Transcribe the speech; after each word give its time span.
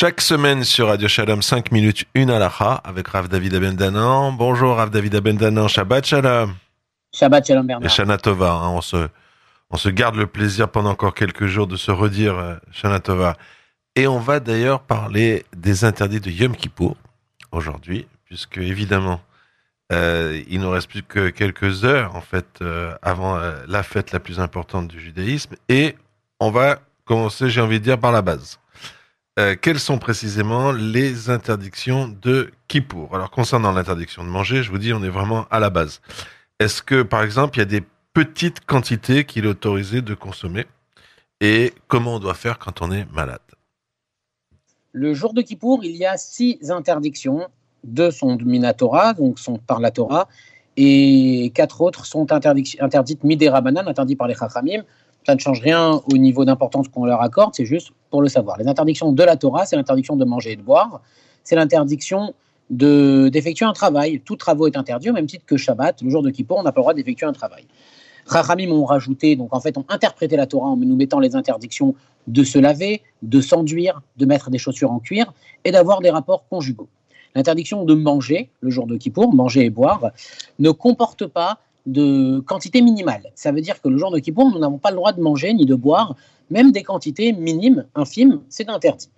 Chaque 0.00 0.22
semaine 0.22 0.64
sur 0.64 0.86
Radio 0.86 1.08
Shalom, 1.08 1.42
5 1.42 1.72
minutes, 1.72 2.06
une 2.14 2.30
halakha 2.30 2.80
avec 2.84 3.06
Rav 3.08 3.28
David 3.28 3.54
Abendanan. 3.54 4.32
Bonjour 4.32 4.76
Rav 4.76 4.88
David 4.88 5.14
Abendanan, 5.14 5.68
Shabbat 5.68 6.06
Shalom. 6.06 6.54
Shabbat 7.12 7.46
Shalom 7.46 7.66
Bernard. 7.66 7.84
Et 7.84 7.94
Shana 7.94 8.16
Tova, 8.16 8.50
hein, 8.50 8.70
on, 8.70 8.80
se, 8.80 9.08
on 9.68 9.76
se 9.76 9.90
garde 9.90 10.16
le 10.16 10.26
plaisir 10.26 10.70
pendant 10.70 10.88
encore 10.88 11.12
quelques 11.12 11.48
jours 11.48 11.66
de 11.66 11.76
se 11.76 11.90
redire 11.90 12.38
euh, 12.38 12.54
Shana 12.72 13.00
Tova. 13.00 13.36
Et 13.94 14.06
on 14.06 14.18
va 14.18 14.40
d'ailleurs 14.40 14.80
parler 14.80 15.44
des 15.54 15.84
interdits 15.84 16.20
de 16.20 16.30
Yom 16.30 16.56
Kippour 16.56 16.96
aujourd'hui, 17.52 18.06
puisque 18.24 18.56
évidemment, 18.56 19.20
euh, 19.92 20.42
il 20.48 20.60
nous 20.62 20.70
reste 20.70 20.88
plus 20.88 21.02
que 21.02 21.28
quelques 21.28 21.84
heures 21.84 22.16
en 22.16 22.22
fait 22.22 22.46
euh, 22.62 22.94
avant 23.02 23.36
euh, 23.36 23.52
la 23.68 23.82
fête 23.82 24.12
la 24.12 24.18
plus 24.18 24.40
importante 24.40 24.88
du 24.88 24.98
judaïsme, 24.98 25.56
et 25.68 25.94
on 26.40 26.50
va 26.50 26.78
commencer, 27.04 27.50
j'ai 27.50 27.60
envie 27.60 27.80
de 27.80 27.84
dire, 27.84 27.98
par 27.98 28.12
la 28.12 28.22
base. 28.22 28.59
Euh, 29.38 29.54
quelles 29.60 29.78
sont 29.78 29.98
précisément 29.98 30.72
les 30.72 31.30
interdictions 31.30 32.08
de 32.08 32.50
Kippour? 32.68 33.14
Alors 33.14 33.30
concernant 33.30 33.72
l'interdiction 33.72 34.24
de 34.24 34.28
manger, 34.28 34.62
je 34.62 34.70
vous 34.70 34.78
dis, 34.78 34.92
on 34.92 35.02
est 35.02 35.08
vraiment 35.08 35.46
à 35.50 35.60
la 35.60 35.70
base. 35.70 36.00
Est-ce 36.58 36.82
que, 36.82 37.02
par 37.02 37.22
exemple, 37.22 37.58
il 37.58 37.60
y 37.60 37.62
a 37.62 37.66
des 37.66 37.82
petites 38.12 38.64
quantités 38.66 39.24
qu'il 39.24 39.44
est 39.44 39.48
autorisé 39.48 40.02
de 40.02 40.14
consommer? 40.14 40.66
Et 41.40 41.72
comment 41.86 42.16
on 42.16 42.18
doit 42.18 42.34
faire 42.34 42.58
quand 42.58 42.82
on 42.82 42.90
est 42.90 43.10
malade? 43.12 43.40
Le 44.92 45.14
jour 45.14 45.32
de 45.32 45.42
Kippour, 45.42 45.84
il 45.84 45.96
y 45.96 46.04
a 46.04 46.16
six 46.16 46.70
interdictions. 46.70 47.46
Deux 47.84 48.10
sont 48.10 48.36
de 48.36 48.44
Minatora, 48.44 49.14
donc 49.14 49.38
sont 49.38 49.56
par 49.56 49.80
la 49.80 49.90
Torah, 49.90 50.28
et 50.76 51.50
quatre 51.54 51.80
autres 51.80 52.04
sont 52.04 52.30
interdites 52.32 53.24
midera 53.24 53.60
banane, 53.62 53.88
interdites 53.88 54.18
par 54.18 54.28
les 54.28 54.34
Chachamim. 54.34 54.82
Ça 55.26 55.34
ne 55.34 55.40
change 55.40 55.60
rien 55.60 56.00
au 56.10 56.16
niveau 56.16 56.44
d'importance 56.44 56.88
qu'on 56.88 57.04
leur 57.04 57.20
accorde, 57.20 57.54
c'est 57.54 57.66
juste 57.66 57.90
pour 58.10 58.22
le 58.22 58.28
savoir. 58.28 58.58
Les 58.58 58.66
interdictions 58.66 59.12
de 59.12 59.22
la 59.22 59.36
Torah, 59.36 59.66
c'est 59.66 59.76
l'interdiction 59.76 60.16
de 60.16 60.24
manger 60.24 60.52
et 60.52 60.56
de 60.56 60.62
boire, 60.62 61.00
c'est 61.44 61.56
l'interdiction 61.56 62.34
de- 62.70 63.28
d'effectuer 63.30 63.66
un 63.66 63.72
travail. 63.72 64.20
Tout 64.24 64.36
travaux 64.36 64.66
est 64.66 64.76
interdit, 64.76 65.10
au 65.10 65.12
même 65.12 65.26
titre 65.26 65.44
que 65.46 65.56
Shabbat, 65.56 66.02
le 66.02 66.10
jour 66.10 66.22
de 66.22 66.30
Kippour, 66.30 66.58
on 66.58 66.62
n'a 66.62 66.72
pas 66.72 66.80
le 66.80 66.84
droit 66.84 66.94
d'effectuer 66.94 67.26
un 67.26 67.32
travail. 67.32 67.64
Chachamim 68.30 68.70
ont 68.70 68.84
rajouté, 68.84 69.36
donc 69.36 69.54
en 69.54 69.60
fait, 69.60 69.76
ont 69.76 69.84
interprété 69.88 70.36
la 70.36 70.46
Torah 70.46 70.68
en 70.68 70.76
nous 70.76 70.96
mettant 70.96 71.18
les 71.18 71.34
interdictions 71.36 71.94
de 72.26 72.44
se 72.44 72.58
laver, 72.58 73.02
de 73.22 73.40
s'enduire, 73.40 74.00
de 74.16 74.26
mettre 74.26 74.50
des 74.50 74.58
chaussures 74.58 74.92
en 74.92 75.00
cuir 75.00 75.32
et 75.64 75.72
d'avoir 75.72 76.00
des 76.00 76.10
rapports 76.10 76.44
conjugaux. 76.48 76.88
L'interdiction 77.34 77.84
de 77.84 77.94
manger 77.94 78.50
le 78.60 78.70
jour 78.70 78.86
de 78.86 78.96
Kippour, 78.96 79.34
manger 79.34 79.64
et 79.64 79.70
boire, 79.70 80.10
ne 80.58 80.70
comporte 80.70 81.26
pas 81.26 81.58
de 81.90 82.40
quantité 82.40 82.82
minimale. 82.82 83.22
Ça 83.34 83.52
veut 83.52 83.60
dire 83.60 83.80
que 83.80 83.88
le 83.88 83.98
jour 83.98 84.10
de 84.10 84.18
Kippour, 84.18 84.50
nous 84.50 84.58
n'avons 84.58 84.78
pas 84.78 84.90
le 84.90 84.96
droit 84.96 85.12
de 85.12 85.20
manger 85.20 85.52
ni 85.52 85.66
de 85.66 85.74
boire, 85.74 86.14
même 86.50 86.72
des 86.72 86.82
quantités 86.82 87.32
minimes, 87.32 87.86
infimes, 87.94 88.40
c'est 88.48 88.68
interdit. 88.68 89.10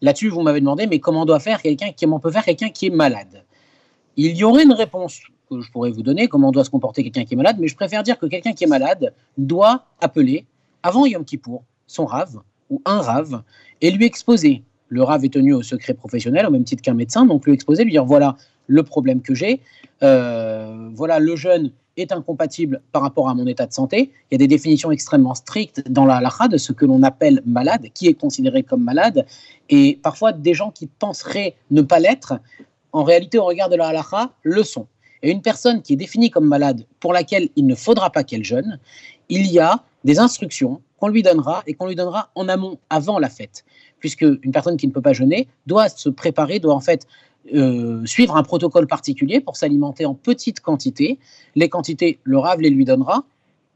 Là-dessus, 0.00 0.28
vous 0.28 0.42
m'avez 0.42 0.60
demandé, 0.60 0.86
mais 0.86 0.98
comment 0.98 1.24
doit 1.24 1.40
faire 1.40 1.62
quelqu'un, 1.62 1.90
comment 1.98 2.20
peut 2.20 2.30
faire 2.30 2.44
quelqu'un 2.44 2.70
qui 2.70 2.86
est 2.86 2.90
malade? 2.90 3.44
Il 4.16 4.36
y 4.36 4.44
aurait 4.44 4.64
une 4.64 4.72
réponse 4.72 5.20
que 5.48 5.60
je 5.60 5.70
pourrais 5.70 5.90
vous 5.90 6.02
donner, 6.02 6.28
comment 6.28 6.52
doit 6.52 6.64
se 6.64 6.70
comporter 6.70 7.02
quelqu'un 7.02 7.24
qui 7.24 7.34
est 7.34 7.36
malade, 7.36 7.56
mais 7.58 7.68
je 7.68 7.76
préfère 7.76 8.02
dire 8.02 8.18
que 8.18 8.26
quelqu'un 8.26 8.52
qui 8.52 8.64
est 8.64 8.68
malade 8.68 9.12
doit 9.36 9.84
appeler, 10.00 10.46
avant 10.82 11.06
Yom 11.06 11.24
Kippour, 11.24 11.64
son 11.86 12.06
rave 12.06 12.40
ou 12.70 12.80
un 12.84 13.00
rave 13.00 13.42
et 13.80 13.90
lui 13.90 14.04
exposer. 14.06 14.62
Le 14.88 15.02
rave 15.02 15.24
est 15.24 15.32
tenu 15.32 15.52
au 15.52 15.62
secret 15.62 15.94
professionnel, 15.94 16.46
au 16.46 16.50
même 16.50 16.64
titre 16.64 16.82
qu'un 16.82 16.94
médecin, 16.94 17.26
donc 17.26 17.44
lui 17.46 17.52
exposer, 17.52 17.84
lui 17.84 17.92
dire 17.92 18.04
voilà 18.04 18.36
le 18.66 18.82
problème 18.82 19.20
que 19.22 19.34
j'ai, 19.34 19.60
euh, 20.02 20.90
voilà 20.94 21.18
le 21.18 21.36
jeûne 21.36 21.70
est 21.96 22.12
incompatible 22.12 22.80
par 22.92 23.02
rapport 23.02 23.28
à 23.28 23.34
mon 23.34 23.46
état 23.46 23.66
de 23.66 23.72
santé. 23.72 24.10
Il 24.30 24.34
y 24.34 24.36
a 24.36 24.38
des 24.38 24.48
définitions 24.48 24.90
extrêmement 24.90 25.34
strictes 25.34 25.88
dans 25.88 26.04
la 26.04 26.16
halakha 26.16 26.48
de 26.48 26.56
ce 26.56 26.72
que 26.72 26.84
l'on 26.84 27.02
appelle 27.02 27.42
malade, 27.46 27.86
qui 27.94 28.08
est 28.08 28.14
considéré 28.14 28.62
comme 28.62 28.82
malade, 28.82 29.26
et 29.70 29.98
parfois 30.02 30.32
des 30.32 30.54
gens 30.54 30.70
qui 30.70 30.86
penseraient 30.86 31.54
ne 31.70 31.82
pas 31.82 32.00
l'être, 32.00 32.34
en 32.92 33.04
réalité 33.04 33.38
au 33.38 33.44
regard 33.44 33.68
de 33.68 33.76
la 33.76 33.88
halakha, 33.88 34.30
le 34.42 34.62
sont. 34.62 34.86
Et 35.22 35.30
une 35.30 35.42
personne 35.42 35.82
qui 35.82 35.94
est 35.94 35.96
définie 35.96 36.30
comme 36.30 36.46
malade, 36.46 36.84
pour 37.00 37.12
laquelle 37.12 37.48
il 37.56 37.66
ne 37.66 37.74
faudra 37.74 38.10
pas 38.10 38.24
qu'elle 38.24 38.44
jeûne, 38.44 38.78
il 39.28 39.46
y 39.46 39.58
a 39.58 39.82
des 40.04 40.18
instructions 40.18 40.82
qu'on 40.98 41.08
lui 41.08 41.22
donnera 41.22 41.62
et 41.66 41.74
qu'on 41.74 41.86
lui 41.86 41.94
donnera 41.94 42.28
en 42.34 42.48
amont, 42.48 42.78
avant 42.90 43.18
la 43.18 43.30
fête. 43.30 43.64
Puisque 44.00 44.22
une 44.22 44.52
personne 44.52 44.76
qui 44.76 44.86
ne 44.86 44.92
peut 44.92 45.00
pas 45.00 45.14
jeûner 45.14 45.48
doit 45.66 45.88
se 45.88 46.10
préparer, 46.10 46.58
doit 46.58 46.74
en 46.74 46.80
fait 46.80 47.06
euh, 47.52 48.04
suivre 48.06 48.36
un 48.36 48.42
protocole 48.42 48.86
particulier 48.86 49.40
pour 49.40 49.56
s'alimenter 49.56 50.06
en 50.06 50.14
petites 50.14 50.60
quantités. 50.60 51.18
Les 51.54 51.68
quantités, 51.68 52.18
le 52.22 52.38
rave 52.38 52.60
les 52.60 52.70
lui 52.70 52.84
donnera. 52.84 53.24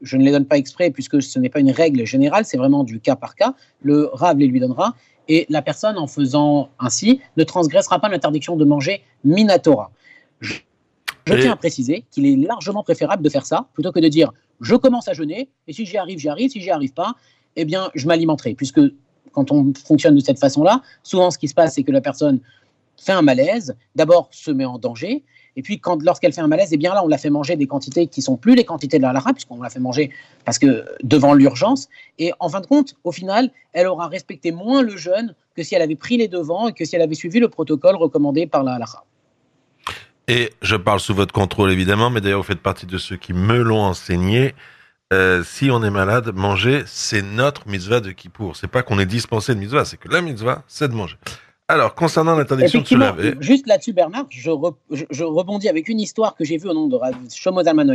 Je 0.01 0.17
ne 0.17 0.23
les 0.23 0.31
donne 0.31 0.45
pas 0.45 0.57
exprès 0.57 0.89
puisque 0.89 1.21
ce 1.21 1.37
n'est 1.39 1.49
pas 1.49 1.59
une 1.59 1.71
règle 1.71 2.05
générale, 2.05 2.45
c'est 2.45 2.57
vraiment 2.57 2.83
du 2.83 2.99
cas 2.99 3.15
par 3.15 3.35
cas. 3.35 3.53
Le 3.81 4.09
rave 4.13 4.37
les 4.37 4.47
lui 4.47 4.59
donnera 4.59 4.95
et 5.27 5.45
la 5.49 5.61
personne, 5.61 5.97
en 5.97 6.07
faisant 6.07 6.69
ainsi, 6.79 7.21
ne 7.37 7.43
transgressera 7.43 7.99
pas 7.99 8.09
l'interdiction 8.09 8.55
de 8.55 8.65
manger 8.65 9.03
minatora. 9.23 9.91
Je, 10.39 10.55
je 11.27 11.33
tiens 11.35 11.51
à 11.51 11.55
préciser 11.55 12.05
qu'il 12.09 12.25
est 12.25 12.35
largement 12.35 12.81
préférable 12.81 13.21
de 13.21 13.29
faire 13.29 13.45
ça 13.45 13.67
plutôt 13.73 13.91
que 13.91 13.99
de 13.99 14.07
dire 14.07 14.31
je 14.61 14.75
commence 14.75 15.07
à 15.07 15.13
jeûner 15.13 15.49
et 15.67 15.73
si 15.73 15.85
j'y 15.85 15.97
arrive, 15.97 16.17
j'y 16.17 16.29
arrive, 16.29 16.49
si 16.49 16.59
j'y 16.59 16.71
arrive 16.71 16.93
pas, 16.93 17.13
eh 17.55 17.65
bien 17.65 17.91
je 17.93 18.07
m'alimenterai. 18.07 18.55
Puisque 18.55 18.81
quand 19.31 19.51
on 19.51 19.73
fonctionne 19.85 20.15
de 20.15 20.19
cette 20.19 20.39
façon-là, 20.39 20.81
souvent 21.03 21.29
ce 21.29 21.37
qui 21.37 21.47
se 21.47 21.53
passe, 21.53 21.75
c'est 21.75 21.83
que 21.83 21.91
la 21.91 22.01
personne 22.01 22.39
fait 22.99 23.11
un 23.11 23.21
malaise, 23.21 23.75
d'abord 23.95 24.29
se 24.31 24.51
met 24.51 24.65
en 24.65 24.77
danger, 24.77 25.23
et 25.55 25.61
puis 25.61 25.79
quand 25.79 26.01
lorsqu'elle 26.03 26.33
fait 26.33 26.41
un 26.41 26.47
malaise, 26.47 26.69
eh 26.71 26.77
bien 26.77 26.93
là 26.93 27.03
on 27.03 27.07
la 27.07 27.17
fait 27.17 27.29
manger 27.29 27.55
des 27.55 27.67
quantités 27.67 28.07
qui 28.07 28.21
sont 28.21 28.37
plus 28.37 28.55
les 28.55 28.63
quantités 28.63 28.97
de 28.97 29.03
la 29.03 29.09
halakha, 29.09 29.33
puisqu'on 29.33 29.61
la 29.61 29.69
fait 29.69 29.79
manger 29.79 30.11
parce 30.45 30.59
que 30.59 30.85
devant 31.03 31.33
l'urgence, 31.33 31.89
et 32.17 32.31
en 32.39 32.49
fin 32.49 32.61
de 32.61 32.65
compte, 32.65 32.95
au 33.03 33.11
final, 33.11 33.51
elle 33.73 33.87
aura 33.87 34.07
respecté 34.07 34.51
moins 34.51 34.81
le 34.81 34.95
jeûne 34.95 35.35
que 35.55 35.63
si 35.63 35.75
elle 35.75 35.81
avait 35.81 35.95
pris 35.95 36.17
les 36.17 36.27
devants 36.27 36.69
et 36.69 36.73
que 36.73 36.85
si 36.85 36.95
elle 36.95 37.01
avait 37.01 37.15
suivi 37.15 37.39
le 37.39 37.49
protocole 37.49 37.95
recommandé 37.95 38.47
par 38.47 38.63
la 38.63 38.73
halakha. 38.73 39.03
Et 40.27 40.51
je 40.61 40.75
parle 40.75 40.99
sous 40.99 41.15
votre 41.15 41.33
contrôle 41.33 41.71
évidemment, 41.71 42.09
mais 42.09 42.21
d'ailleurs 42.21 42.39
vous 42.39 42.45
faites 42.47 42.61
partie 42.61 42.85
de 42.85 42.97
ceux 42.97 43.17
qui 43.17 43.33
me 43.33 43.61
l'ont 43.61 43.81
enseigné. 43.81 44.53
Euh, 45.11 45.43
si 45.43 45.71
on 45.71 45.83
est 45.83 45.89
malade, 45.89 46.31
manger, 46.35 46.83
c'est 46.85 47.23
notre 47.23 47.67
mitzvah 47.67 47.99
de 47.99 48.11
Kippour. 48.11 48.55
C'est 48.55 48.67
pas 48.67 48.83
qu'on 48.83 48.99
est 48.99 49.07
dispensé 49.07 49.55
de 49.55 49.59
mitzvah, 49.59 49.85
c'est 49.85 49.97
que 49.97 50.07
la 50.07 50.21
mitzvah, 50.21 50.63
c'est 50.67 50.87
de 50.87 50.93
manger. 50.93 51.15
Alors, 51.69 51.93
concernant 51.93 52.35
l'interdiction 52.35 52.79
de 52.79 52.85
se 52.85 52.93
Effectivement, 52.95 53.05
laver, 53.15 53.35
juste 53.41 53.67
là-dessus, 53.67 53.93
Bernard, 53.93 54.25
je, 54.29 54.49
re- 54.49 54.75
je- 54.91 55.05
je 55.11 55.23
rebondis 55.23 55.69
avec 55.69 55.87
une 55.87 55.99
histoire 55.99 56.35
que 56.35 56.43
j'ai 56.43 56.57
vue 56.57 56.67
au 56.67 56.73
nom 56.73 56.87
de 56.87 56.95
Rav 56.95 57.15
Shlomo 57.33 57.63
Zalman. 57.63 57.87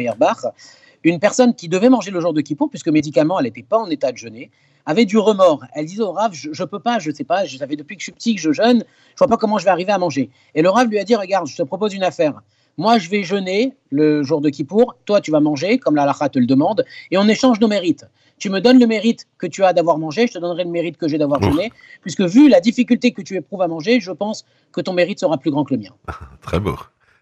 Une 1.02 1.18
personne 1.18 1.54
qui 1.54 1.68
devait 1.68 1.88
manger 1.90 2.10
le 2.12 2.20
jour 2.20 2.32
de 2.32 2.40
Kippour, 2.40 2.70
puisque 2.70 2.88
médicalement, 2.88 3.38
elle 3.38 3.46
n'était 3.46 3.64
pas 3.64 3.76
en 3.78 3.90
état 3.90 4.12
de 4.12 4.16
jeûner, 4.16 4.50
avait 4.86 5.04
du 5.04 5.18
remords. 5.18 5.64
Elle 5.74 5.86
disait 5.86 6.02
au 6.02 6.12
Rav, 6.12 6.32
je, 6.32 6.50
je 6.52 6.64
peux 6.64 6.78
pas, 6.78 6.98
je 7.00 7.10
sais 7.10 7.24
pas, 7.24 7.44
je 7.46 7.58
savais 7.58 7.74
depuis 7.76 7.96
que 7.96 8.00
je 8.00 8.04
suis 8.04 8.12
petit 8.12 8.34
que 8.36 8.40
je 8.40 8.52
jeûne, 8.52 8.84
je 9.14 9.18
vois 9.18 9.26
pas 9.28 9.36
comment 9.36 9.58
je 9.58 9.64
vais 9.64 9.70
arriver 9.70 9.92
à 9.92 9.98
manger. 9.98 10.30
Et 10.54 10.62
le 10.62 10.70
Rav 10.70 10.88
lui 10.88 10.98
a 10.98 11.04
dit, 11.04 11.14
regarde, 11.16 11.46
je 11.48 11.56
te 11.56 11.62
propose 11.64 11.92
une 11.94 12.04
affaire. 12.04 12.40
Moi, 12.76 12.98
je 12.98 13.08
vais 13.08 13.22
jeûner 13.22 13.74
le 13.90 14.22
jour 14.22 14.40
de 14.40 14.50
Kippour, 14.50 14.96
toi, 15.04 15.20
tu 15.20 15.30
vas 15.30 15.40
manger, 15.40 15.78
comme 15.78 15.94
la 15.94 16.02
halakha 16.02 16.28
te 16.28 16.38
le 16.38 16.46
demande, 16.46 16.84
et 17.10 17.18
on 17.18 17.28
échange 17.28 17.60
nos 17.60 17.68
mérites. 17.68 18.06
Tu 18.38 18.50
me 18.50 18.60
donnes 18.60 18.80
le 18.80 18.86
mérite 18.86 19.26
que 19.38 19.46
tu 19.46 19.62
as 19.62 19.72
d'avoir 19.72 19.98
mangé, 19.98 20.26
je 20.26 20.32
te 20.32 20.38
donnerai 20.38 20.64
le 20.64 20.70
mérite 20.70 20.96
que 20.96 21.06
j'ai 21.06 21.18
d'avoir 21.18 21.40
jeûné, 21.42 21.72
puisque 22.02 22.22
vu 22.22 22.48
la 22.48 22.60
difficulté 22.60 23.12
que 23.12 23.22
tu 23.22 23.36
éprouves 23.36 23.62
à 23.62 23.68
manger, 23.68 24.00
je 24.00 24.10
pense 24.10 24.44
que 24.72 24.80
ton 24.80 24.92
mérite 24.92 25.20
sera 25.20 25.38
plus 25.38 25.52
grand 25.52 25.64
que 25.64 25.74
le 25.74 25.80
mien. 25.80 25.90
très 26.40 26.58
beau, 26.58 26.76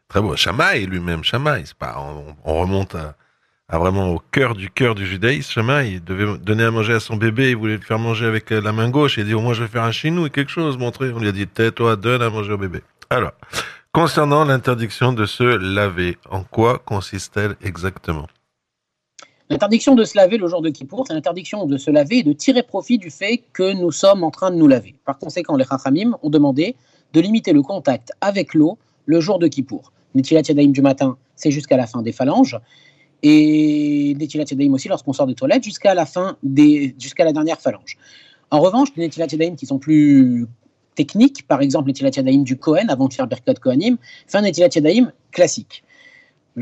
très 0.08 0.22
beau. 0.22 0.36
Shamaï 0.36 0.86
lui-même, 0.86 1.22
Shamaï, 1.22 1.64
pas, 1.78 1.96
on, 1.98 2.34
on 2.50 2.60
remonte 2.60 2.94
à, 2.94 3.14
à 3.68 3.78
vraiment 3.78 4.10
au 4.10 4.18
cœur 4.30 4.54
du 4.54 4.70
cœur 4.70 4.94
du 4.94 5.06
judaïsme. 5.06 5.50
Shamaï, 5.50 5.94
il 5.94 6.04
devait 6.04 6.38
donner 6.38 6.64
à 6.64 6.70
manger 6.70 6.92
à 6.92 7.00
son 7.00 7.16
bébé, 7.16 7.50
il 7.50 7.56
voulait 7.56 7.76
le 7.76 7.82
faire 7.82 7.98
manger 7.98 8.26
avec 8.26 8.50
la 8.50 8.72
main 8.72 8.90
gauche, 8.90 9.16
il 9.16 9.24
dit 9.24 9.34
au 9.34 9.40
moins 9.40 9.54
je 9.54 9.62
vais 9.62 9.68
faire 9.68 9.84
un 9.84 9.92
chinou 9.92 10.26
et 10.26 10.30
quelque 10.30 10.50
chose, 10.50 10.76
montrer. 10.76 11.10
On 11.10 11.18
lui 11.18 11.28
a 11.28 11.32
dit 11.32 11.46
tais-toi, 11.46 11.96
donne 11.96 12.22
à 12.22 12.28
manger 12.30 12.52
au 12.52 12.58
bébé. 12.58 12.80
Alors, 13.08 13.32
concernant 13.92 14.44
l'interdiction 14.44 15.12
de 15.12 15.26
se 15.26 15.44
laver, 15.44 16.16
en 16.30 16.42
quoi 16.44 16.78
consiste-t-elle 16.78 17.56
exactement? 17.62 18.26
L'interdiction 19.50 19.94
de 19.94 20.04
se 20.04 20.16
laver 20.16 20.38
le 20.38 20.48
jour 20.48 20.62
de 20.62 20.70
Kippour, 20.70 21.04
c'est 21.06 21.12
l'interdiction 21.12 21.66
de 21.66 21.76
se 21.76 21.90
laver 21.90 22.18
et 22.18 22.22
de 22.22 22.32
tirer 22.32 22.62
profit 22.62 22.96
du 22.96 23.10
fait 23.10 23.42
que 23.52 23.74
nous 23.74 23.92
sommes 23.92 24.24
en 24.24 24.30
train 24.30 24.50
de 24.50 24.56
nous 24.56 24.66
laver. 24.66 24.94
Par 25.04 25.18
conséquent, 25.18 25.56
les 25.56 25.64
Chachamim 25.64 26.16
ont 26.22 26.30
demandé 26.30 26.74
de 27.12 27.20
limiter 27.20 27.52
le 27.52 27.60
contact 27.60 28.12
avec 28.22 28.54
l'eau 28.54 28.78
le 29.04 29.20
jour 29.20 29.38
de 29.38 29.46
Kippour. 29.48 29.92
Netilat 30.14 30.42
Yadayim 30.48 30.72
du 30.72 30.80
matin, 30.80 31.18
c'est 31.36 31.50
jusqu'à 31.50 31.76
la 31.76 31.86
fin 31.86 32.00
des 32.00 32.12
phalanges. 32.12 32.58
Et 33.22 34.16
Netilat 34.18 34.44
Yadayim 34.50 34.72
aussi 34.72 34.88
lorsqu'on 34.88 35.12
sort 35.12 35.26
des 35.26 35.34
toilettes 35.34 35.64
jusqu'à 35.64 35.94
la 35.94 36.06
fin 36.06 36.38
des, 36.42 36.94
jusqu'à 36.98 37.24
la 37.24 37.34
dernière 37.34 37.60
phalange. 37.60 37.98
En 38.50 38.60
revanche, 38.60 38.88
les 38.96 39.04
Netilat 39.04 39.26
Yadayim 39.26 39.56
qui 39.56 39.66
sont 39.66 39.78
plus 39.78 40.46
techniques, 40.94 41.46
par 41.46 41.60
exemple 41.60 41.88
Netilat 41.88 42.10
Yadayim 42.16 42.42
du 42.42 42.56
Kohen 42.56 42.90
avant 42.90 43.08
de 43.08 43.14
faire 43.14 43.26
Birkat 43.26 43.54
Kohanim, 43.54 43.96
fait 44.26 44.38
un 44.38 44.42
Netilat 44.42 44.68
Yadayim 44.74 45.12
classique. 45.30 45.84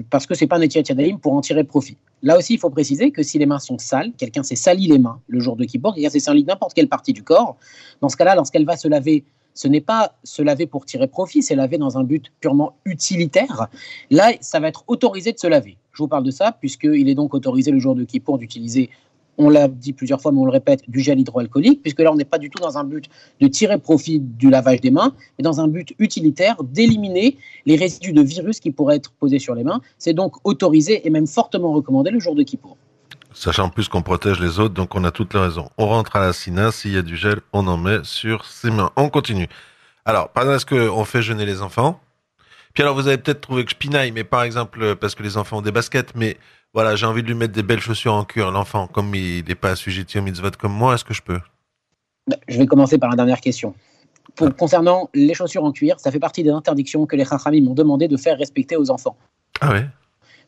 Parce 0.09 0.27
que 0.27 0.35
c'est 0.35 0.47
pas 0.47 0.59
un 0.59 0.65
Yadayim 0.65 1.19
pour 1.19 1.35
en 1.35 1.41
tirer 1.41 1.65
profit. 1.65 1.97
Là 2.23 2.37
aussi, 2.37 2.55
il 2.55 2.59
faut 2.59 2.71
préciser 2.71 3.11
que 3.11 3.23
si 3.23 3.39
les 3.39 3.47
mains 3.47 3.59
sont 3.59 3.79
sales, 3.79 4.13
quelqu'un 4.17 4.43
s'est 4.43 4.57
sali 4.57 4.87
les 4.87 4.99
mains 4.99 5.21
le 5.27 5.41
jour 5.41 5.57
de 5.57 5.65
Kippour, 5.65 5.95
quelqu'un 5.95 6.11
s'est 6.11 6.21
sali 6.21 6.45
n'importe 6.45 6.75
quelle 6.75 6.89
partie 6.89 7.13
du 7.13 7.23
corps, 7.23 7.57
dans 8.01 8.09
ce 8.09 8.17
cas-là, 8.17 8.35
lorsqu'elle 8.35 8.67
va 8.67 8.77
se 8.77 8.89
laver, 8.89 9.25
ce 9.55 9.69
n'est 9.69 9.81
pas 9.81 10.15
se 10.23 10.43
laver 10.43 10.67
pour 10.67 10.85
tirer 10.85 11.07
profit, 11.07 11.43
c'est 11.43 11.55
laver 11.55 11.79
dans 11.79 11.99
un 11.99 12.05
but 12.05 12.31
purement 12.41 12.77
utilitaire. 12.85 13.69
Là, 14.11 14.33
ça 14.41 14.61
va 14.61 14.69
être 14.69 14.85
autorisé 14.87 15.33
de 15.33 15.39
se 15.39 15.47
laver. 15.47 15.77
Je 15.93 16.03
vous 16.03 16.09
parle 16.09 16.25
de 16.25 16.31
ça, 16.31 16.53
puisqu'il 16.53 17.09
est 17.09 17.15
donc 17.15 17.35
autorisé 17.35 17.71
le 17.71 17.79
jour 17.79 17.95
de 17.95 18.05
Kippour 18.05 18.39
d'utiliser 18.39 18.91
on 19.39 19.49
l'a 19.49 19.69
dit 19.69 19.93
plusieurs 19.93 20.21
fois, 20.21 20.33
mais 20.33 20.39
on 20.39 20.45
le 20.45 20.51
répète, 20.51 20.83
du 20.89 21.01
gel 21.01 21.19
hydroalcoolique, 21.19 21.83
puisque 21.83 22.01
là, 22.01 22.13
on 22.13 22.17
n'est 22.17 22.25
pas 22.25 22.39
du 22.39 22.51
tout 22.51 22.61
dans 22.63 22.79
un 22.79 22.85
but 22.85 23.09
de 23.41 23.47
tirer 23.47 23.79
profit 23.79 24.21
du 24.21 24.51
lavage 24.51 24.81
des 24.81 24.91
mains, 24.91 25.15
mais 25.39 25.43
dans 25.43 25.61
un 25.61 25.69
but 25.69 25.95
utilitaire 25.99 26.63
d'éliminer 26.63 27.37
les 27.67 27.77
résidus 27.77 28.13
de 28.13 28.23
virus 28.23 28.61
qui 28.61 28.71
pourraient 28.71 28.97
être 28.97 29.13
posés 29.13 29.39
sur 29.39 29.55
les 29.55 29.65
mains. 29.65 29.81
C'est 29.99 30.13
donc 30.13 30.37
autorisé 30.45 31.07
et 31.07 31.11
même 31.11 31.27
fortement 31.27 31.73
recommandé 31.73 32.11
le 32.11 32.21
jour 32.21 32.35
de 32.35 32.43
Kippour. 32.43 32.77
Sachant 33.33 33.69
plus 33.69 33.89
qu'on 33.89 34.03
protège 34.03 34.41
les 34.41 34.59
autres, 34.59 34.75
donc 34.75 34.95
on 34.95 35.05
a 35.05 35.13
toute 35.13 35.35
la 35.35 35.43
raison. 35.43 35.71
On 35.79 35.87
rentre 35.87 36.17
à 36.17 36.21
la 36.21 36.33
Sina, 36.33 36.73
s'il 36.73 36.93
y 36.93 36.99
a 36.99 37.03
du 37.03 37.17
gel, 37.17 37.41
on 37.53 37.67
en 37.69 37.77
met 37.77 37.99
sur 38.03 38.45
ses 38.45 38.71
mains. 38.71 38.91
On 38.97 39.09
continue. 39.09 39.49
Alors, 40.05 40.31
exemple, 40.37 40.57
est-ce 40.57 40.67
qu'on 40.67 41.05
fait 41.05 41.23
jeûner 41.23 41.47
les 41.47 41.63
enfants 41.63 42.01
Puis 42.75 42.83
alors, 42.83 42.97
vous 42.97 43.07
avez 43.07 43.19
peut-être 43.19 43.41
trouvé 43.41 43.65
que 43.65 43.71
je 43.71 43.77
pinaille, 43.77 44.11
mais 44.11 44.25
par 44.25 44.43
exemple, 44.43 44.97
parce 44.97 45.15
que 45.15 45.23
les 45.23 45.37
enfants 45.37 45.59
ont 45.59 45.63
des 45.63 45.71
baskets, 45.71 46.15
mais 46.17 46.39
voilà, 46.73 46.95
j'ai 46.97 47.07
envie 47.07 47.23
de 47.23 47.29
lui 47.29 47.35
mettre 47.35 47.53
des 47.53 47.63
belles 47.63 47.81
chaussures 47.81 48.15
en 48.15 48.25
cuir, 48.25 48.51
l'enfant, 48.51 48.87
comme 48.87 49.15
il 49.15 49.45
n'est 49.45 49.55
pas 49.55 49.71
assujetti 49.71 50.19
au 50.19 50.23
mitzvot 50.23 50.51
comme 50.59 50.73
moi, 50.73 50.95
est-ce 50.95 51.05
que 51.05 51.15
je 51.15 51.23
peux? 51.23 51.41
Bah, 52.27 52.37
Je 52.49 52.59
vais 52.59 52.67
commencer 52.67 52.99
par 52.99 53.11
la 53.11 53.17
dernière 53.17 53.41
question. 53.41 53.75
Pour, 54.37 54.49
ah. 54.49 54.51
Concernant 54.53 55.11
les 55.13 55.35
chaussures 55.35 55.65
en 55.65 55.73
cuir, 55.73 55.99
ça 55.99 56.11
fait 56.11 56.21
partie 56.21 56.43
des 56.43 56.51
interdictions 56.51 57.07
que 57.07 57.17
les 57.17 57.25
Chachamim 57.25 57.65
m'ont 57.65 57.75
demandé 57.75 58.07
de 58.07 58.17
faire 58.17 58.39
respecter 58.39 58.77
aux 58.77 58.91
enfants. 58.91 59.17
Ah 59.61 59.73
ouais? 59.73 59.87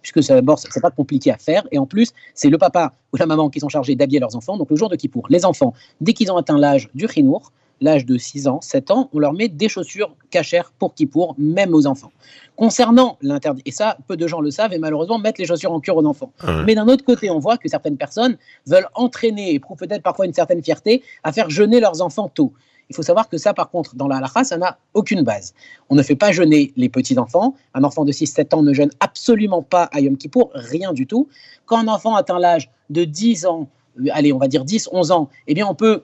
Puisque 0.01 0.29
d'abord, 0.29 0.59
c'est 0.59 0.81
pas 0.81 0.91
compliqué 0.91 1.33
à 1.33 1.39
faire, 1.39 1.67
et 1.71 1.79
en 1.79 1.87
plus, 1.87 2.13
c'est 2.35 2.51
le 2.51 2.59
papa 2.59 2.93
ou 3.13 3.17
la 3.17 3.27
maman 3.27 3.51
qui 3.51 3.61
sont 3.61 3.69
chargés 3.69 3.95
d'habiller 3.95 4.21
leurs 4.21 4.35
enfants. 4.37 4.57
Donc 4.57 4.71
le 4.71 4.77
jour 4.77 4.89
de 4.89 4.97
Kippour, 4.97 5.27
les 5.29 5.45
enfants, 5.45 5.75
dès 6.01 6.13
qu'ils 6.13 6.31
ont 6.33 6.37
atteint 6.37 6.59
l'âge 6.59 6.89
du 6.95 7.07
chinour, 7.09 7.53
l'âge 7.83 8.07
de 8.07 8.17
6 8.17 8.49
ans, 8.49 8.61
7 8.61 8.91
ans, 8.91 9.11
on 9.13 9.19
leur 9.19 9.33
met 9.35 9.49
des 9.49 9.69
chaussures 9.69 10.17
cachères 10.31 10.73
pour 10.79 10.95
Kippour, 10.95 11.35
même 11.37 11.75
aux 11.75 11.87
enfants. 11.87 12.13
Concernant 12.57 13.19
l'interdit, 13.21 13.63
et 13.67 13.71
ça, 13.71 13.99
peu 14.07 14.17
de 14.17 14.27
gens 14.27 14.41
le 14.41 14.51
savent, 14.51 14.73
et 14.73 14.79
malheureusement, 14.79 15.19
mettre 15.19 15.41
les 15.41 15.47
chaussures 15.47 15.73
en 15.73 15.81
cuir 15.81 15.97
aux 15.97 16.07
enfants. 16.07 16.33
Ah 16.41 16.63
Mais 16.65 16.75
d'un 16.75 16.89
autre 16.89 17.05
côté, 17.05 17.29
on 17.31 17.39
voit 17.39 17.59
que 17.59 17.69
certaines 17.69 17.97
personnes 17.97 18.39
veulent 18.67 18.89
entraîner, 18.95 19.53
et 19.53 19.59
prouvent 19.59 19.77
peut-être 19.77 20.03
parfois 20.03 20.27
une 20.27 20.35
certaine 20.35 20.63
fierté, 20.63 21.03
à 21.25 21.33
faire 21.33 21.51
jeûner 21.51 21.81
leurs 21.81 22.01
enfants 22.01 22.29
tôt. 22.29 22.53
Il 22.91 22.95
faut 22.95 23.03
savoir 23.03 23.29
que 23.29 23.39
ça, 23.39 23.55
par 23.55 23.71
contre, 23.71 23.97
dans 23.97 24.07
la 24.07 24.17
halakha, 24.17 24.45
ça 24.45 24.59
n'a 24.59 24.79
aucune 24.93 25.23
base. 25.23 25.55
On 25.89 25.95
ne 25.95 26.03
fait 26.03 26.15
pas 26.15 26.31
jeûner 26.31 26.73
les 26.77 26.89
petits-enfants. 26.89 27.55
Un 27.75 27.85
enfant 27.85 28.05
de 28.05 28.13
6-7 28.13 28.55
ans 28.55 28.63
ne 28.63 28.75
jeûne 28.75 28.91
absolument 29.01 29.63
pas 29.63 29.85
à 29.93 30.01
Yom 30.01 30.17
Kippour, 30.17 30.51
rien 30.55 30.93
du 30.93 31.07
tout. 31.07 31.29
Quand 31.65 31.79
un 31.79 31.89
enfant 31.89 32.17
atteint 32.17 32.39
l'âge 32.39 32.71
de 32.91 33.05
10 33.05 33.47
ans, 33.47 33.69
euh, 33.99 34.09
allez, 34.13 34.33
on 34.33 34.39
va 34.39 34.49
dire 34.49 34.65
10, 34.65 34.91
11 34.93 35.11
ans, 35.11 35.31
eh 35.47 35.55
bien, 35.55 35.67
on 35.67 35.75
peut 35.75 36.03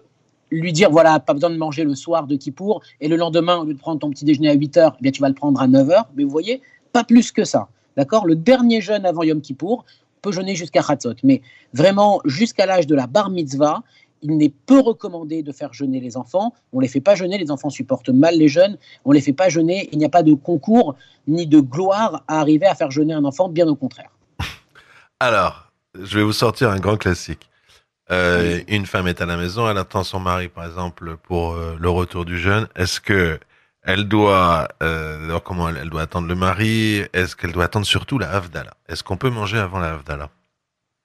lui 0.51 0.73
dire 0.73 0.91
voilà, 0.91 1.21
pas 1.21 1.35
besoin 1.35 1.51
de 1.51 1.57
manger 1.57 1.85
le 1.85 1.95
soir 1.95 2.27
de 2.27 2.37
Kippour, 2.37 2.83
et 3.01 3.09
le 3.09 3.17
lendemain, 3.17 3.59
au 3.59 3.65
lieu 3.65 3.75
de 3.75 3.79
prendre 3.79 4.01
ton 4.01 4.11
petit 4.11 4.25
déjeuner 4.25 4.49
à 4.51 4.55
8 4.55 4.77
heures, 4.77 4.97
eh 4.99 5.03
bien, 5.03 5.13
tu 5.13 5.21
vas 5.21 5.29
le 5.29 5.35
prendre 5.35 5.61
à 5.61 5.67
9 5.67 5.91
heures. 5.91 6.09
Mais 6.17 6.25
vous 6.25 6.31
voyez, 6.31 6.63
pas 6.93 7.05
plus 7.05 7.33
que 7.33 7.45
ça. 7.45 7.69
D'accord? 7.97 8.27
Le 8.27 8.37
dernier 8.37 8.81
jeûne 8.81 9.05
avant 9.05 9.23
Yom 9.23 9.41
Kippour 9.41 9.85
peut 10.23 10.33
jeûner 10.33 10.55
jusqu'à 10.55 10.83
Chatzot. 10.83 11.15
Mais 11.23 11.43
vraiment, 11.73 12.21
jusqu'à 12.25 12.67
l'âge 12.67 12.87
de 12.87 12.95
la 12.95 13.07
bar 13.07 13.31
mitzvah, 13.31 13.83
il 14.23 14.37
n'est 14.37 14.53
peu 14.67 14.81
recommandé 14.81 15.43
de 15.43 15.53
faire 15.53 15.73
jeûner 15.73 16.01
les 16.01 16.17
enfants. 16.17 16.53
On 16.73 16.79
ne 16.79 16.83
les 16.83 16.89
fait 16.89 17.01
pas 17.01 17.15
jeûner, 17.15 17.39
les 17.39 17.51
enfants 17.51 17.71
supportent 17.71 18.09
mal 18.09 18.37
les 18.37 18.49
jeûnes. 18.49 18.77
On 19.05 19.11
ne 19.11 19.15
les 19.15 19.21
fait 19.21 19.33
pas 19.33 19.49
jeûner. 19.49 19.89
Il 19.93 19.99
n'y 19.99 20.05
a 20.05 20.09
pas 20.09 20.23
de 20.23 20.35
concours 20.35 20.97
ni 21.27 21.47
de 21.47 21.61
gloire 21.61 22.25
à 22.27 22.41
arriver 22.41 22.67
à 22.67 22.75
faire 22.75 22.91
jeûner 22.91 23.15
un 23.15 23.25
enfant, 23.25 23.49
bien 23.49 23.69
au 23.69 23.77
contraire. 23.77 24.11
Alors, 25.21 25.71
je 25.95 26.19
vais 26.19 26.25
vous 26.25 26.33
sortir 26.33 26.71
un 26.71 26.79
grand 26.79 26.97
classique. 26.97 27.48
Euh, 28.11 28.61
une 28.69 28.87
femme 28.87 29.07
est 29.07 29.21
à 29.21 29.27
la 29.27 29.37
maison, 29.37 29.69
elle 29.69 29.77
attend 29.79 30.03
son 30.03 30.21
mari, 30.21 30.49
par 30.49 30.65
exemple, 30.65 31.17
pour 31.17 31.53
euh, 31.53 31.77
le 31.79 31.91
retour 31.91 32.25
du 32.25 32.39
jeûne. 32.39 32.67
Est-ce 32.75 33.01
que 33.01 33.39
elle 33.83 34.05
doit, 34.05 34.69
euh, 34.83 35.39
comment 35.41 35.69
elle, 35.69 35.89
doit 35.89 36.03
attendre 36.03 36.29
le 36.29 36.35
mari? 36.35 37.03
Est-ce 37.13 37.37
qu'elle 37.37 37.53
doit 37.53 37.65
attendre 37.65 37.87
surtout 37.87 38.19
la 38.19 38.31
Havdalah? 38.31 38.75
Est-ce 38.89 39.03
qu'on 39.03 39.17
peut 39.17 39.31
manger 39.31 39.59
avant 39.59 39.79
la 39.79 39.93
Havdalah? 39.93 40.31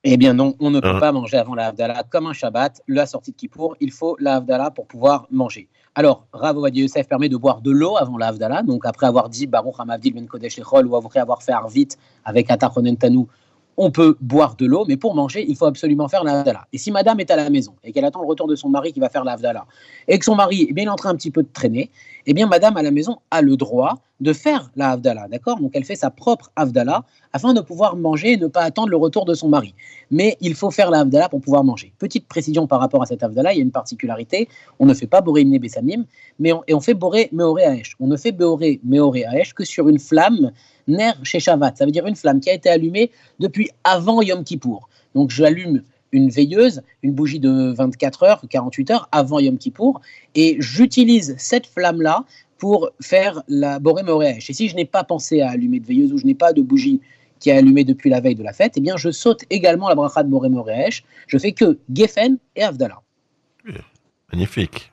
Eh 0.06 0.18
bien 0.18 0.34
non, 0.34 0.56
on 0.60 0.70
ne 0.70 0.82
peut 0.82 1.00
pas 1.00 1.14
manger 1.14 1.38
avant 1.38 1.56
la 1.56 1.68
Havdalah. 1.68 2.04
Comme 2.10 2.28
un 2.28 2.34
Shabbat, 2.34 2.82
la 2.90 3.06
sortie 3.06 3.32
de 3.32 3.38
Kippour, 3.38 3.78
il 3.80 3.92
faut 3.92 4.18
la 4.20 4.36
Havdalah 4.36 4.72
pour 4.72 4.86
pouvoir 4.86 5.28
manger. 5.32 5.70
Alors, 5.96 6.26
Rav 6.34 6.58
Ovadia 6.58 6.82
Yosef 6.82 7.08
permet 7.08 7.30
de 7.30 7.38
boire 7.38 7.62
de 7.62 7.72
l'eau 7.72 7.96
avant 7.98 8.18
la 8.18 8.28
Havdalah, 8.28 8.64
donc 8.64 8.86
après 8.86 9.06
avoir 9.06 9.30
dit 9.30 9.48
Baruch 9.48 9.76
Hamavdil 9.78 10.14
Ben 10.14 10.28
Kodesh 10.28 10.58
Lechol 10.58 10.88
ou 10.88 10.96
après 10.96 11.20
avoir 11.20 11.42
fait 11.42 11.54
Arvit 11.54 11.90
avec 12.26 12.52
Atar 12.52 12.74
Tanou 13.00 13.30
on 13.78 13.92
peut 13.92 14.18
boire 14.22 14.56
de 14.56 14.66
l'eau, 14.66 14.86
mais 14.88 14.98
pour 14.98 15.16
manger, 15.16 15.46
il 15.48 15.56
faut 15.56 15.66
absolument 15.66 16.08
faire 16.08 16.24
la 16.24 16.44
Et 16.72 16.78
si 16.78 16.92
madame 16.92 17.20
est 17.20 17.32
à 17.32 17.36
la 17.36 17.50
maison 17.50 17.74
et 17.84 17.92
qu'elle 17.92 18.06
attend 18.06 18.22
le 18.22 18.28
retour 18.28 18.48
de 18.48 18.56
son 18.56 18.70
mari 18.70 18.94
qui 18.94 19.00
va 19.00 19.10
faire 19.10 19.24
la 19.24 19.38
et 20.08 20.20
que 20.20 20.26
son 20.26 20.36
mari 20.36 20.68
eh 20.70 20.74
bien, 20.74 20.86
est 20.86 20.90
en 20.90 20.96
train 20.96 21.10
un 21.10 21.16
petit 21.16 21.32
peu 21.32 21.44
de 21.44 21.50
traîner, 21.52 21.90
eh 22.26 22.34
bien 22.34 22.48
madame 22.48 22.78
à 22.78 22.82
la 22.82 22.92
maison 22.92 23.18
a 23.32 23.42
le 23.42 23.58
droit 23.58 24.00
de 24.20 24.32
faire 24.32 24.72
la 24.76 24.96
d'accord? 24.96 25.60
Donc 25.60 25.72
elle 25.74 25.84
fait 25.84 25.96
sa 25.96 26.10
propre 26.10 26.52
Havdalah 26.56 27.04
afin 27.34 27.54
de 27.54 27.62
pouvoir 27.62 27.98
manger 27.98 28.34
et 28.34 28.38
ne 28.38 28.48
pas 28.48 28.62
attendre 28.62 28.90
le 28.90 28.96
retour 28.96 29.26
de 29.26 29.34
son 29.34 29.50
mari. 29.50 29.74
Mais 30.12 30.38
il 30.40 30.56
faut 30.56 30.72
faire 30.72 30.92
la 30.92 31.04
pour 31.28 31.42
pouvoir 31.42 31.64
manger. 31.64 31.92
Petite 32.00 32.28
précision 32.28 32.68
par 32.68 32.80
rapport 32.80 33.02
à 33.02 33.06
cette 33.06 33.24
Havdalah, 33.24 33.54
il 33.54 33.58
y 33.58 33.60
a 33.60 33.64
une 33.64 33.72
particularité, 33.72 34.48
on 34.80 34.86
ne 34.86 34.94
fait 34.94 35.08
pas 35.08 35.22
Boré 35.22 35.42
Ibn 35.42 35.58
Bessamim, 35.58 36.06
mais 36.40 36.54
on, 36.54 36.64
et 36.68 36.74
on 36.74 36.80
fait 36.80 36.94
Boré 36.94 37.30
Meoré 37.32 37.64
Aesh. 37.64 37.96
On 38.00 38.08
ne 38.08 38.16
fait 38.16 38.32
Boré 38.32 38.80
Meoré 38.86 39.26
Aesh 39.34 39.54
que 39.54 39.66
sur 39.66 39.90
une 39.90 40.00
flamme 40.00 40.52
ner 40.88 41.14
chez 41.24 41.40
Shavat. 41.40 41.76
Ça 41.76 41.86
veut 41.86 41.92
dire 41.92 42.06
une 42.06 42.16
flamme 42.16 42.40
qui 42.40 42.50
a 42.50 42.54
été 42.54 42.70
allumée 42.70 43.12
depuis 43.40 43.63
avant 43.84 44.22
Yom 44.22 44.44
Kippour. 44.44 44.90
Donc 45.16 45.30
j'allume 45.30 45.84
une 46.12 46.30
veilleuse, 46.30 46.82
une 47.02 47.12
bougie 47.12 47.40
de 47.40 47.74
24 47.74 48.24
heures, 48.24 48.42
48 48.50 48.92
heures 48.92 49.10
avant 49.12 49.40
Yom 49.40 49.58
Kippour, 49.58 50.02
et 50.36 50.58
j'utilise 50.60 51.36
cette 51.38 51.66
flamme-là 51.68 52.24
pour 52.60 52.92
faire 53.02 53.42
la 53.48 53.80
Boré. 53.80 54.04
Et 54.38 54.54
si 54.54 54.70
je 54.70 54.76
n'ai 54.76 54.86
pas 54.86 55.04
pensé 55.04 55.42
à 55.42 55.50
allumer 55.50 55.80
de 55.80 55.86
veilleuse 55.86 56.14
ou 56.14 56.18
je 56.18 56.26
n'ai 56.26 56.36
pas 56.36 56.54
de 56.54 56.62
bougie 56.62 57.02
qui 57.40 57.50
est 57.50 57.58
allumée 57.58 57.84
depuis 57.84 58.10
la 58.10 58.22
veille 58.22 58.36
de 58.36 58.44
la 58.44 58.54
fête, 58.54 58.74
eh 58.78 58.82
bien 58.82 58.96
je 58.96 59.12
saute 59.12 59.42
également 59.50 59.90
la 59.90 59.96
bracha 59.96 60.24
de 60.24 60.30
Boré. 60.30 60.48
Je 61.28 61.38
fais 61.38 61.52
que 61.52 61.78
Geffen 61.94 62.38
et 62.56 62.64
Avdallah. 62.64 63.02
Magnifique. 64.32 64.92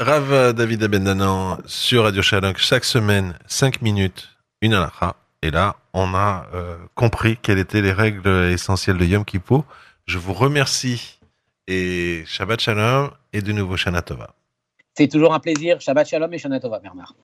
Rav 0.00 0.52
David 0.54 0.82
Abendanan 0.82 1.58
sur 1.66 2.04
Radio 2.04 2.20
Shalom 2.20 2.54
chaque 2.56 2.84
semaine, 2.84 3.34
5 3.46 3.80
minutes 3.80 4.28
une 4.60 4.74
halakha. 4.74 5.23
Et 5.44 5.50
là, 5.50 5.76
on 5.92 6.14
a 6.14 6.46
euh, 6.54 6.78
compris 6.94 7.36
quelles 7.36 7.58
étaient 7.58 7.82
les 7.82 7.92
règles 7.92 8.26
essentielles 8.50 8.96
de 8.96 9.04
Yom 9.04 9.26
Kippur. 9.26 9.62
Je 10.06 10.16
vous 10.16 10.32
remercie 10.32 11.20
et 11.66 12.24
Shabbat 12.26 12.60
Shalom 12.60 13.10
et 13.34 13.42
de 13.42 13.52
nouveau 13.52 13.76
Shana 13.76 14.00
Tova. 14.00 14.34
C'est 14.94 15.08
toujours 15.08 15.34
un 15.34 15.40
plaisir. 15.40 15.82
Shabbat 15.82 16.08
Shalom 16.08 16.32
et 16.32 16.38
Shana 16.38 16.60
Tova, 16.60 16.78
Bernard. 16.78 17.12